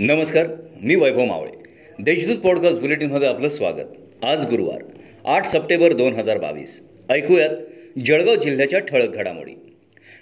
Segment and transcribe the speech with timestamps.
[0.00, 0.46] नमस्कार
[0.82, 1.50] मी वैभव मावळे.
[1.98, 4.24] देशदूत पॉडकास्ट बुलेटिनमध्ये आपलं स्वागत.
[4.24, 4.82] आज गुरुवार
[5.24, 6.80] आठ सप्टेंबर दोन हजार बावीस.
[7.10, 7.50] ऐकूयात
[8.06, 9.52] जळगाव जिल्ह्याच्या ठळक घडामोडी.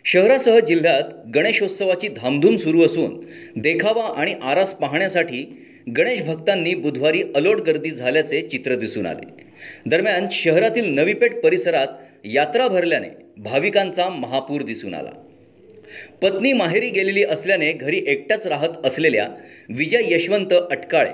[0.04, 3.21] शहरासह जिल्ह्यात गणेशोत्सवाची धामधूम सुरू असून
[3.57, 9.31] देखावा आणि आरास पाहण्यासाठी गणेश भक्तांनी बुधवारी अलोट गर्दी झाल्याचे चित्र दिसून आले.
[9.86, 11.89] दरम्यान शहरातील नवीपेठ परिसरात
[12.25, 15.11] यात्रा भरल्याने भाविकांचा महापूर दिसून आला.
[16.22, 19.29] पत्नी माहेरी गेलेली असल्याने घरी एकट्याच राहत असलेल्या
[19.68, 21.11] विजय यशवंत अटकाळे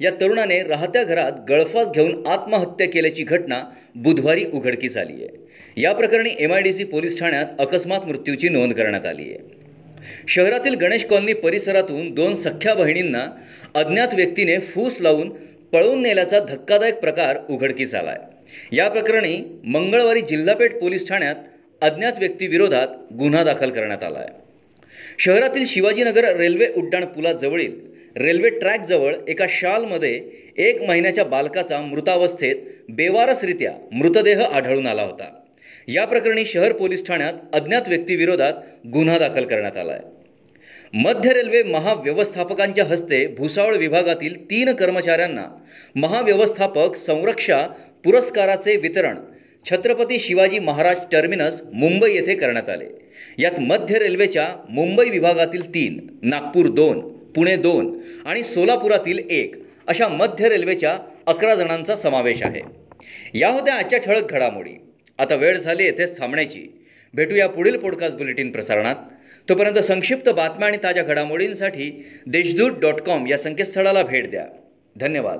[0.00, 3.62] या तरुणाने राहत्या घरात गळफास घेऊन आत्महत्या केल्याची घटना
[3.94, 5.36] बुधवारी उघडकीस आली आहे.
[5.76, 9.38] या प्रकरणी M I D C police ठाण्यात अकस्मात मृत्यूची नोंद करण्यात आली आहे.
[10.28, 13.26] शहरातील गणेश कॉलनी परिसरातून दोन सख्ख्या बहिणींना
[13.74, 15.30] अज्ञात व्यक्तीने फूस लावून
[15.72, 21.34] पळवून नेल्याचा धक्कादायक प्रकार उघडकीस आला आहे या प्रकरणी मंगळवारी जिल्हापेठ पोलीस ठाण्यात
[21.82, 24.44] अज्ञात व्यक्तीविरोधात गुन्हा दाखल करण्यात आला आहे
[25.18, 27.74] शहरातील शिवाजीनगर रेल्वे उड्डाण पुलाजवळील
[28.16, 30.20] रेल्वे ट्रॅकजवळ एका शालमध्ये
[30.58, 32.56] एक महिन्याच्या बालकाचा मृतावस्थेत
[32.88, 35.30] बेवारसरित्या मृतदेह आढळून आला होता.
[35.88, 38.52] या प्रकरणी शहर पोलीस ठाण्यात अज्ञात व्यक्तीविरोधात
[38.92, 40.14] गुन्हा दाखल करण्यात आला आहे
[40.94, 45.44] मध्य रेल्वे महाव्यवस्थापकांच्या हस्ते भुसावळ विभागातील तीन कर्मचाऱ्यांना
[45.94, 47.66] महाव्यवस्थापक संरक्षा
[48.04, 49.18] पुरस्काराचे वितरण
[49.70, 52.84] छत्रपती शिवाजी महाराज टर्मिनस मुंबई येथे करण्यात आले.
[53.38, 59.54] यात मध्य रेल्वेच्या मुंबई विभागातील तीन नागपूर दोन पुणे दोन आणि सोलापुरातील एक
[59.86, 62.60] अशा मध्य रेल्वेच्या अकरा जणांचा समावेश आहे.
[63.34, 64.70] या होत्या आजच्या ठळक घडामोडी.
[65.18, 66.86] आता वेळ झाली येथेच थांबण्याची.
[67.14, 68.96] भेटूया पुढील पॉडकास्ट बुलेटिन प्रसारणात.
[69.48, 74.46] तोपर्यंत संक्षिप्त बातम्या आणि ताज्या घडामोडींसाठी देशदूत डॉट कॉम या संकेतस्थळाला भेट द्या.
[74.96, 75.38] धन्यवाद.